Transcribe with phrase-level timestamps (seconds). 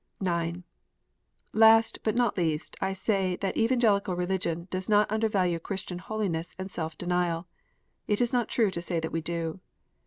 [0.19, 0.63] (9)
[1.53, 6.71] Last, but not least, I say that Evangelical Religion does not undervalue Christian holiness and
[6.71, 7.47] self denial.
[8.07, 9.59] It is not true to say that we do.